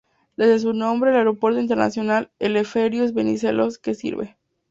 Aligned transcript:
Debe 0.35 0.57
su 0.57 0.73
nombre 0.73 1.11
al 1.11 1.17
Aeropuerto 1.17 1.59
Internacional 1.59 2.31
Eleftherios 2.39 3.13
Venizelos, 3.13 3.77
que 3.77 3.93
sirve. 3.93 4.35